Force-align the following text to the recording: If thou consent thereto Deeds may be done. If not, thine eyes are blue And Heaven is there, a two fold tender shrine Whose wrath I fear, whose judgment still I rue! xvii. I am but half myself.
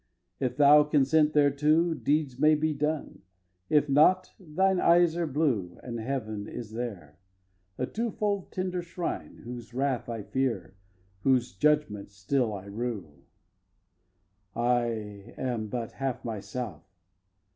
If 0.39 0.57
thou 0.57 0.83
consent 0.83 1.33
thereto 1.35 1.93
Deeds 1.93 2.39
may 2.39 2.55
be 2.55 2.73
done. 2.73 3.21
If 3.69 3.87
not, 3.87 4.33
thine 4.39 4.79
eyes 4.79 5.15
are 5.15 5.27
blue 5.27 5.77
And 5.83 5.99
Heaven 5.99 6.47
is 6.47 6.71
there, 6.71 7.19
a 7.77 7.85
two 7.85 8.09
fold 8.09 8.51
tender 8.51 8.81
shrine 8.81 9.41
Whose 9.43 9.75
wrath 9.75 10.09
I 10.09 10.23
fear, 10.23 10.75
whose 11.19 11.53
judgment 11.53 12.09
still 12.09 12.51
I 12.51 12.65
rue! 12.65 13.01
xvii. 14.55 14.59
I 14.59 14.85
am 15.37 15.67
but 15.67 15.91
half 15.91 16.25
myself. 16.25 16.83